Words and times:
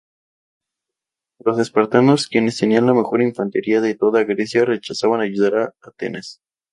Los 1.45 1.59
espartanos, 1.59 2.25
quienes 2.25 2.57
tenían 2.57 2.87
la 2.87 2.95
mejor 2.95 3.21
infantería 3.21 3.81
de 3.81 3.93
toda 3.93 4.23
Grecia, 4.23 4.65
rechazaban 4.65 5.21
ayudar 5.21 5.55
a 5.57 5.75
Atenas. 5.83 6.41